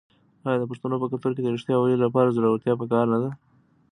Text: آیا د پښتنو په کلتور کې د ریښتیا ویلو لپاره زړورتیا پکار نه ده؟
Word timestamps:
آیا 0.47 0.57
د 0.59 0.63
پښتنو 0.71 0.95
په 1.01 1.07
کلتور 1.11 1.31
کې 1.35 1.41
د 1.43 1.47
ریښتیا 1.55 1.75
ویلو 1.77 2.03
لپاره 2.07 2.33
زړورتیا 2.37 2.73
پکار 2.81 3.05
نه 3.13 3.17
ده؟ 3.23 3.29